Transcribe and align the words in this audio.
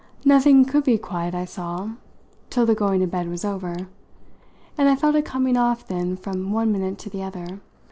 Nothing 0.25 0.65
could 0.65 0.83
be 0.83 0.97
quiet, 0.97 1.35
I 1.35 1.45
saw, 1.45 1.89
till 2.49 2.65
the 2.65 2.73
going 2.73 3.01
to 3.01 3.05
bed 3.05 3.29
was 3.29 3.45
over, 3.45 3.87
and 4.75 4.89
I 4.89 4.95
felt 4.95 5.13
it 5.15 5.25
coming 5.25 5.57
off 5.57 5.87
then 5.87 6.17
from 6.17 6.51
one 6.51 6.71
minute 6.71 6.97
to 6.97 7.09
the 7.11 7.21
other. 7.21 7.59